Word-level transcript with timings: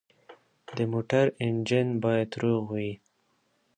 د 0.75 0.77
موټر 0.91 1.25
انجن 1.45 1.87
باید 2.03 2.29
روغ 2.41 2.63
وي. 2.75 2.91